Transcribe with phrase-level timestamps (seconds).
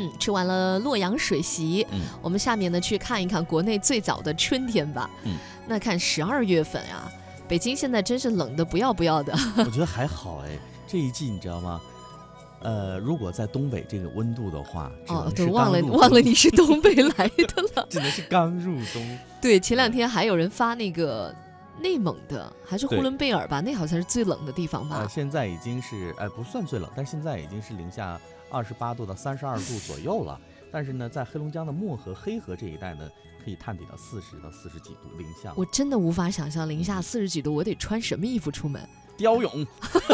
[0.00, 5.08] 嗯，吃完了洛阳水席，嗯我们下面呢去看一看国内最早的春天吧。
[5.24, 5.36] 嗯，
[5.66, 7.10] 那看十二月份啊，
[7.46, 9.32] 北京现在真是冷的不要不要的。
[9.58, 11.80] 我觉得还好哎，这一季你知道吗？
[12.62, 17.86] 呃，如果在东北这个温度的话，哦能，对，忘了忘了你是东北来的了。
[17.88, 19.18] 只能是刚入冬。
[19.40, 21.34] 对，前两天还有人发那个
[21.80, 25.08] 内蒙的，还是呼伦贝尔吧，那好像是最冷的地方吧呃，。
[25.08, 30.40] 现在已经是呃不算最冷，但是现在已经是零下二十八度到三十二度左右了。
[30.72, 33.10] 但是呢，在黑龙江的漠河、黑河这一带呢，
[33.44, 35.52] 可以探底到四十到四十几度零下。
[35.56, 38.80] 我真的无法想象零下四十几度，我得穿什么衣服出门？
[39.20, 39.66] 貂勇，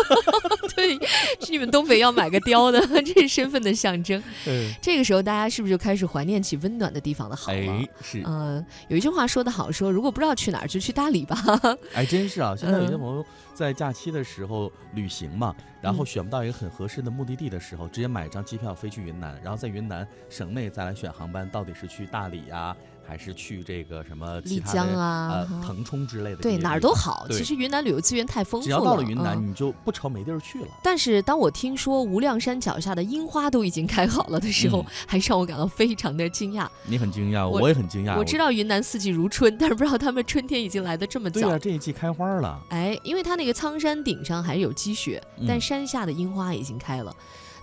[0.74, 0.94] 对，
[1.40, 4.22] 是你们东北要买个貂的， 这是身份的象征。
[4.46, 7.58] 嗯，这个时候，大家是不是就开始怀念起温暖的地方的好了？
[7.58, 11.36] 哎，是，嗯、有一句话说得好，说如果不知道去哪儿，就去大理吧。
[11.94, 12.54] 哎，真是啊！
[12.56, 13.24] 现在有些嗯朋友
[13.54, 22.76] 在假期的时候旅行嘛，然后嗯选不到一个很合适的目的地的时候，直接买一张机票飞去云南，然后在云南省内再来选航班，到底是去大理呀、
[23.06, 27.26] 还是去这个什么丽江啊呃腾冲之类的对，哪儿都好。
[27.30, 28.64] 其实云南旅游资源太丰富了。
[28.64, 30.68] 只要到了云南，嗯你就不愁没地儿去了。
[30.82, 36.66] 但是当我听说无量山脚下的樱花都已经开好了的时候，嗯还是让我感到非常的惊讶。
[36.84, 38.16] 你很惊讶，我我也很惊讶。
[38.18, 41.40] 我知道云南四季如春，但是不知道他们春天已经来的这么早。
[41.40, 42.60] 对啊，这一季开花了。
[42.70, 47.14] 哎，因为它那个苍山顶上还有积雪，但嗯山下的樱花已经开了。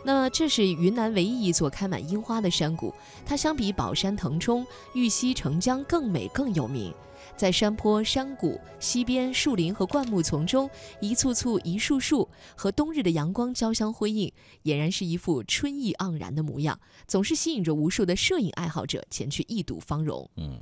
[0.04, 2.94] 那这是云南唯一一座开满樱花的山谷，
[3.26, 6.94] 它相比宝山、腾冲、玉溪、澄江更美更有名。
[7.38, 14.32] 在山坡、山谷、溪边、树林和灌木丛中，一簇簇、一树树，和冬日的阳光交相辉映，
[14.66, 20.30] 俨然是一副春意盎然的模样，总是吸引着无数的摄影爱好者前去一睹芳容。
[20.36, 20.62] 嗯，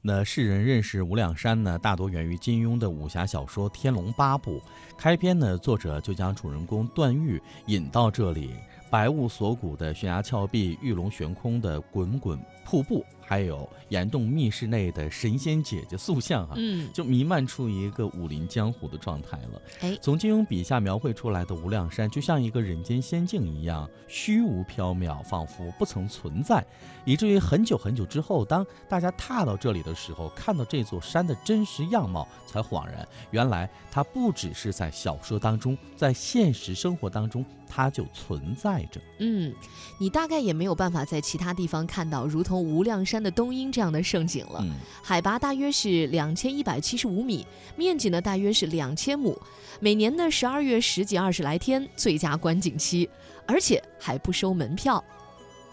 [0.00, 4.56] 那世人认识无量山呢，大多源于金庸的武侠小说《天龙八部》。
[4.96, 8.50] 开篇呢，作者就将主人公段誉引到这里，
[8.90, 19.62] 白雾锁骨的悬崖峭壁、玉龙悬空的滚滚瀑布，还有岩洞密室内的神仙姐姐塑像啊，嗯，就弥漫出一个武林江湖的状态了。
[19.80, 26.64] 哎从金庸笔下描绘出来的无量山，就像一个人间仙境一样，虚无缥缈，仿佛不曾存在，
[27.04, 38.98] 以至于很久很久之后，当大家踏到这里的时候，看到这座山的真实样貌，才恍然，原来它不只是在小说当中，在现实生活当中，它就存在着。
[39.18, 39.52] 嗯，
[39.98, 44.60] 你大概也没有办法在其他地方看到如同无量山的冬阴这样的盛景了。
[44.62, 47.46] 嗯，海拔大约是两千一百七十五米，
[47.76, 49.40] 面积呢大约是两千亩。
[49.80, 53.08] 每年的十二月十几、二十来天最佳观景期，
[53.46, 55.02] 而且还不收门票。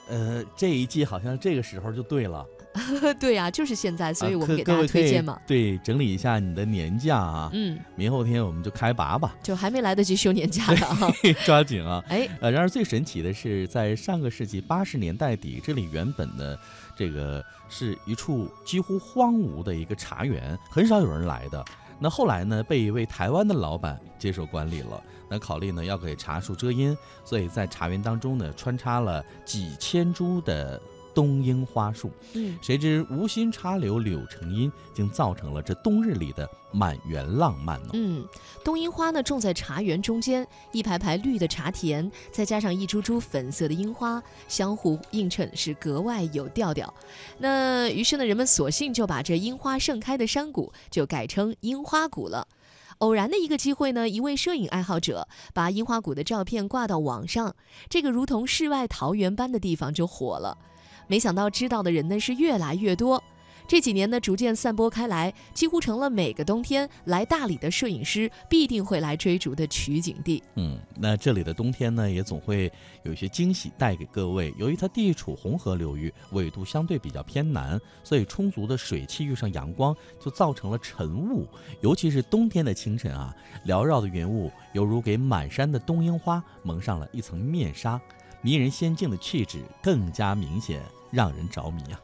[0.08, 2.46] 呃，这一季好像这个时候就对了，
[3.20, 5.40] 对呀、就是现在，所以啊我们给大家推荐嘛。
[5.48, 11.12] 对，整理一下你的年假啊，嗯，明后天我们就开拔吧，就还没来得及休年假的啊。
[11.46, 12.04] 抓紧啊！
[12.10, 16.58] 哎，呃，然而最神奇的是，在上个世纪八十年代底，这里原本呢，
[16.96, 21.64] 这个是一处几乎荒芜的一个茶园，很少有人来的。
[21.98, 25.02] 那后来呢，被一位台湾的老板接手管理了。
[25.30, 30.80] 那考虑呢要给茶树遮阴，所以在茶园当中呢穿插了几千株的
[31.16, 32.12] 冬樱花树。
[32.34, 37.90] 嗯，谁知无心插柳柳成荫，竟造成了这冬日里的满园浪漫呢。
[37.94, 38.24] 嗯，
[38.64, 46.94] 冬樱花呢种在茶园中间，一排排绿的茶田，再加上一株株粉色的樱花，相互映衬，是格外有调调。
[47.40, 52.48] 那于是呢，人们索性就把这樱花盛开的山谷就改称樱花谷了。
[53.00, 57.56] 偶然的一个机会呢，一位摄影爱好者把樱花谷的照片挂到网上，
[57.90, 60.58] 这个如同世外桃源般的地方就火了。
[61.08, 63.24] 没想到知道的人呢是越来越多，
[63.68, 70.44] 这几年呢，逐渐散播开来，几乎成了每个冬天来大理的摄影师必定会来追逐的取景地。
[70.54, 72.72] 嗯，那这里的冬天呢，也总会
[73.02, 74.54] 有一些惊喜带给各位。
[74.56, 81.48] 由于它地处红河流域，纬度相对比较偏南，所以充足的水汽遇上阳光，就造成了晨雾。
[81.82, 83.36] 尤其是冬天的清晨啊，
[83.66, 88.00] 缭绕的云雾犹如给满山的冬樱花蒙上了一层面纱，
[88.44, 90.84] 迷人仙境的气质更加明显，
[91.16, 92.00] 让人着迷啊。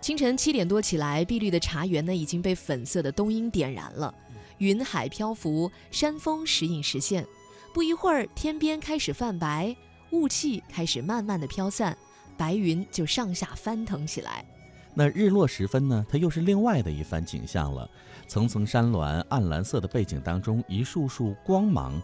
[0.00, 4.14] 清晨七点多起来，碧绿的茶园呢已经被粉色的冬樱点燃了，
[4.58, 7.26] 云海漂浮，山峰时隐时现。
[7.74, 9.74] 不一会儿，天边开始泛白，
[10.10, 11.96] 雾气开始慢慢的飘散，
[12.36, 14.44] 白云就上下翻腾起来。
[14.94, 17.88] 那日落时分呢，它又是另外的一番景象了。
[18.26, 22.00] 层层山峦，暗蓝色的背景当中，一束束光芒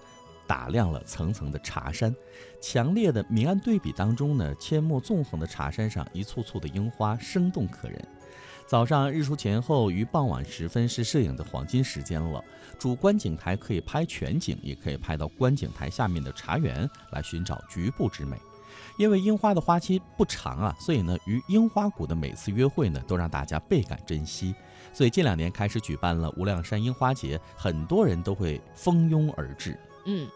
[0.47, 2.15] 打亮了层层的茶山。
[2.61, 8.07] 强烈的明暗对比当中呢，阡陌纵横的茶山上，一簇簇的樱花生动可人。
[8.67, 12.43] 早上日出前后与傍晚时分是摄影的黄金时间了。
[12.79, 18.37] 主观景台可以拍全景，也可以拍到观景台下面的茶园，来寻找局部之美。
[18.99, 24.55] 因为樱花的花期不长啊，所以呢，与樱花谷的每次约会呢，都让大家倍感珍惜。
[24.93, 29.79] 所以近两年开始举办了无量山樱花节，很多人都会蜂拥而至。
[30.07, 30.29] 嗯，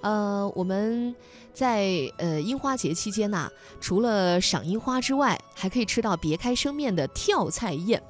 [0.00, 1.14] 呃，我们
[1.52, 8.02] 在呃樱花节期间呐、除了赏樱花之外，还可以吃到别开生面的跳菜宴。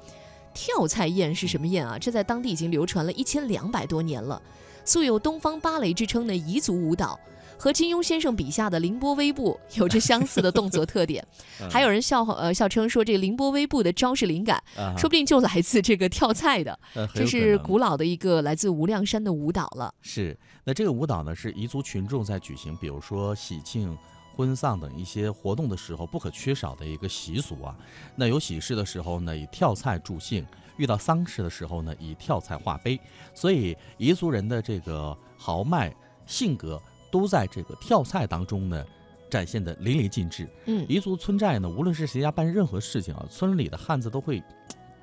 [0.53, 1.97] 跳菜宴是什么宴啊？
[1.97, 4.41] 这在当地已经流传了一千两百多年了，
[4.85, 7.19] 素有“东方芭蕾”之称的彝族舞蹈。
[7.61, 11.23] 和金庸先生笔下的凌波微步有着相似的动作特点，
[11.69, 16.79] 还有人笑话呃笑称说这凌波微步的招式灵感，啊说不定就来自这个跳菜的，
[17.13, 19.93] 这是古老的一个来自无量山的舞蹈了。
[20.01, 23.95] 是，那这个舞蹈呢，是彝族群众在举行，比如说喜庆、
[24.35, 27.77] 婚丧等一些活动的时候不可缺少的一个习俗啊。
[28.15, 30.43] 那有喜事的时候呢，以跳菜助兴；
[30.77, 32.99] 遇到丧事的时候呢，以跳菜化悲。
[33.35, 35.93] 所以彝族人的这个豪迈
[36.25, 36.81] 性格
[37.11, 38.83] 都在这个跳菜当中呢。
[39.29, 40.45] 展现的淋漓尽致。
[40.65, 44.43] 嗯彝族村寨呢，无论是谁家办任何事情啊，村里的汉子都会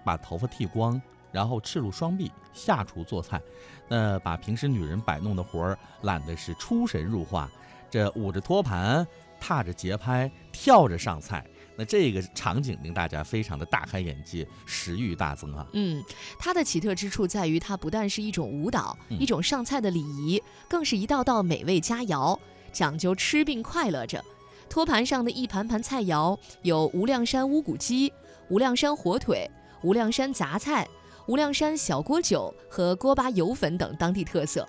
[0.04, 1.00] 把头发剃光，
[1.32, 3.40] 然后赤露双臂下厨做菜。
[3.88, 7.50] 那把平时女人摆弄的活儿揽的是出神入化，
[7.88, 9.06] 这捂着托盘，
[9.40, 11.42] 踏着节拍，跳着上菜。
[11.78, 15.64] 那这个场景令大家非常的大开眼界，食欲大增啊！
[15.74, 16.02] 嗯，
[16.36, 22.36] 它的奇特之处在于，它不但是一种舞蹈，嗯一种上菜的礼仪，更是一道道美味佳肴，
[22.72, 24.20] 讲究吃并快乐着。
[24.68, 28.12] 托盘上的一盘盘菜肴有无量山乌骨鸡、
[28.48, 29.48] 无量山火腿、
[29.82, 30.84] 无量山杂菜、
[31.28, 34.68] 无量山小锅酒和锅巴油粉等当地特色。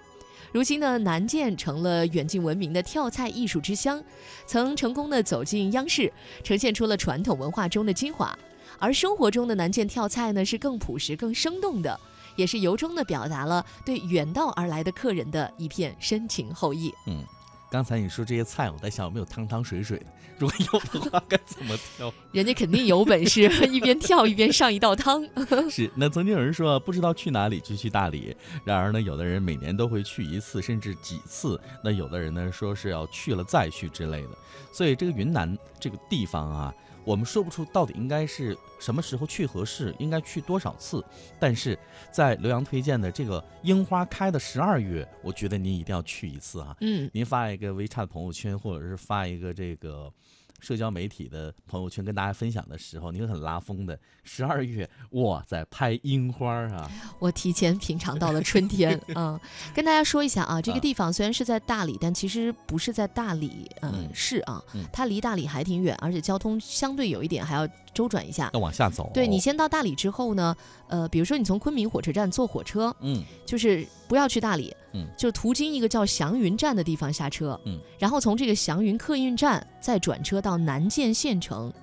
[0.52, 4.04] 如今呢，南涧成了远近闻名的跳菜艺术之乡，
[4.48, 6.12] 曾成功的走进央视，
[6.44, 8.38] 呈现出了传统文化中的精华。
[8.80, 12.00] 而生活中的南涧跳菜呢，是更朴实、更生动的，
[12.36, 16.92] 也是由衷的表达了对远道而来的客人的一片深情厚谊。
[17.06, 17.24] 嗯，
[17.72, 20.06] 刚才你说这些菜，我在想有没有汤汤水水的，
[20.40, 22.12] 如果有的话，该怎么挑？
[22.32, 25.24] 人家肯定有本事， 一边跳一边上一道汤。
[25.70, 28.36] 是，那曾经有人说不知道去哪里就去大理，
[28.66, 31.60] 然而呢，有的人每年都会去一次，甚至几次。
[31.84, 34.30] 那有的人呢说是要去了再去之类的。
[34.72, 36.74] 所以这个云南这个地方啊，
[37.10, 41.04] 我们说不出到底应该是什么时候去合适，应该去多少次。
[41.40, 41.76] 但是
[42.12, 46.78] 在刘洋推荐的这个樱花开的十二月，我觉得您一定要去一次啊。
[46.82, 50.14] 嗯，您发一个 WeChat 朋友圈，或者是发一个这个
[50.60, 54.00] 社交媒体的朋友圈跟大家分享的时候，您很拉风的。
[54.24, 56.90] 十二月，哇，在拍樱花啊！
[57.18, 59.00] 我提前品尝到了春天。
[59.16, 59.40] 嗯，
[59.74, 67.68] 跟大家说一下啊，这个啊地方虽然是在大理，但其实不是在大理嗯嗯市啊嗯，它离大理还挺远，而且交通相对有一点还要
[68.00, 68.50] 周转一下。
[68.54, 69.12] 要往下走。
[69.14, 70.56] 对你，先到大理之后呢，
[70.88, 73.22] 呃，比如说你从昆明火车站坐火车，嗯。
[73.46, 75.06] 就是不要去大理，嗯。
[75.18, 81.74] 就途经一个叫祥云站的地方下车，嗯，然后从这个祥云客运站再转车到南涧县城，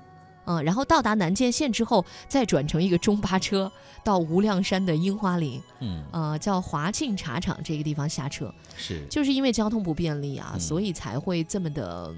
[0.47, 3.71] 嗯，然后到达南涧县之后，再转乘一个中巴车
[4.03, 10.61] 到无量山的樱花林，嗯，呃，叫华庆茶厂这个地方下车，是，就是因为交通不便利啊，嗯。
[10.61, 12.11] 所以才会这么的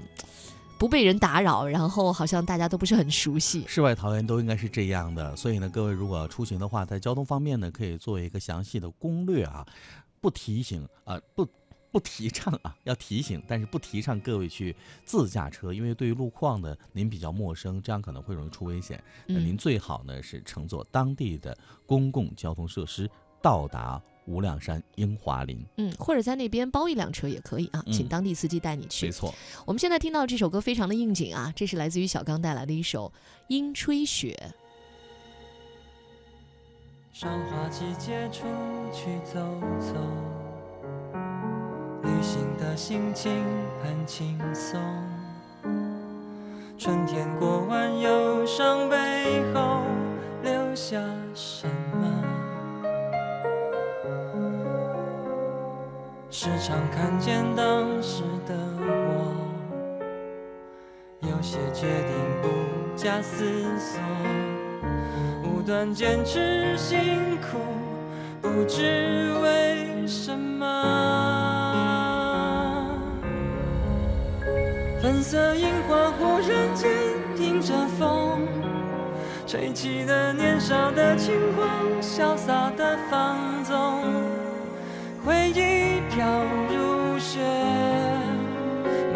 [0.79, 3.65] 不被人打扰，然后好像大家都不是很熟悉。
[3.67, 5.35] 世外桃源都应该是这样的。
[5.35, 9.67] 所以呢，各位如果出行的话，在交通方面呢，可以做一个详细的攻略啊，
[10.21, 11.47] 不提醒啊，不。
[11.91, 19.03] 不提倡啊，要提醒，但是不提倡各位去自驾车，因为对于路况呢，您比较陌生，这样可能会容易出危险。
[19.25, 21.57] 那您嗯，最好呢是乘坐当地的
[21.87, 23.09] 公共交通设施
[23.41, 25.59] 到达无量山樱花林。
[25.77, 29.11] 嗯，或者在那边包一辆车也可以啊，请嗯当地司机带你去没。
[29.11, 29.33] 错，
[29.65, 33.07] 我们现在听到这首歌非常的应景啊，这是来自于小刚带来的一首
[33.47, 34.37] 《樱吹雪》。
[37.11, 38.45] 赏花季节出
[38.93, 39.39] 去走
[39.79, 39.93] 走，
[42.03, 43.43] 旅行的心情
[43.83, 44.79] 很轻松。
[46.77, 49.83] 春天过完，忧伤背后
[50.43, 50.97] 留下
[51.35, 51.78] 什么？
[56.41, 59.35] 时常看见当时的我，
[61.19, 62.47] 有些决定不
[62.95, 63.43] 假思
[63.77, 63.99] 索。
[65.43, 66.97] 无端坚持辛
[67.41, 67.57] 苦，
[68.41, 70.65] 不知为什么。
[75.01, 76.89] 粉色樱花忽然间
[77.35, 78.47] 迎着风，
[79.45, 81.67] 吹起了年少的轻狂，
[82.01, 83.98] 潇洒的放纵，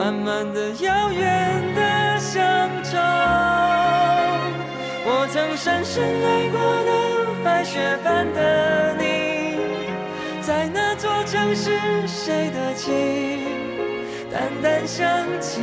[0.04, 2.98] 慢慢的遥远的乡愁。
[5.06, 6.92] 我曾深深爱过的
[7.42, 9.56] 白雪般的你，
[10.42, 13.48] 在那座城市谁的情，
[14.30, 15.08] 淡淡想
[15.40, 15.62] 起，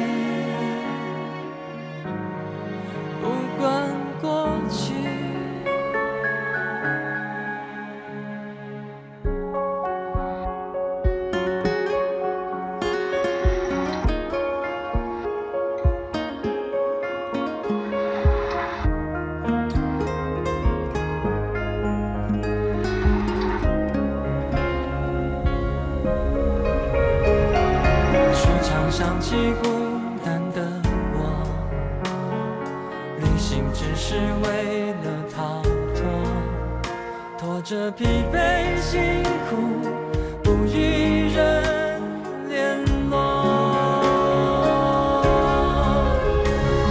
[29.31, 29.69] 起孤
[30.25, 30.61] 单的
[31.15, 31.19] 我，
[33.21, 35.63] 旅行只是为了逃
[35.95, 36.03] 脱，
[37.39, 39.55] 拖着疲惫辛苦，
[40.43, 42.03] 不与人
[42.49, 43.15] 联络。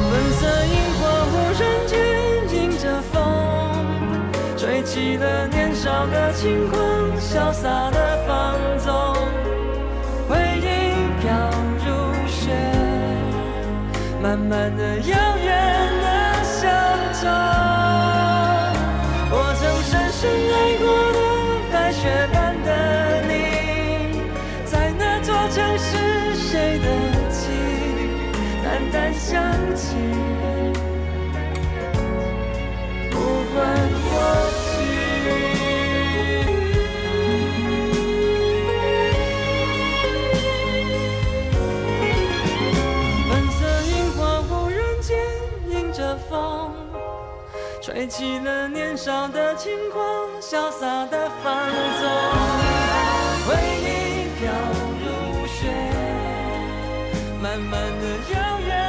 [0.10, 1.94] 粉色樱花忽然间
[2.56, 3.22] 迎着风，
[4.56, 6.80] 吹起了年少的轻狂，
[7.20, 9.09] 潇洒的放纵。
[14.50, 15.48] 慢的、遥远
[16.02, 16.60] 的乡
[17.14, 17.28] 愁。
[19.32, 21.20] 我曾深深爱过的
[21.72, 22.02] 白雪
[22.34, 22.68] 般的
[23.28, 23.32] 你，
[24.66, 25.90] 在那座城市
[26.34, 26.86] 谁的
[27.30, 27.46] 记，
[28.64, 29.38] 淡淡想
[29.76, 29.96] 起，
[46.10, 46.74] 的风，
[47.84, 50.02] 吹起了年少的轻狂，
[50.42, 52.10] 潇洒的放纵。
[53.46, 53.86] 回忆
[54.40, 54.50] 飘
[55.04, 55.68] 如雪，
[57.40, 58.89] 慢慢的、遥远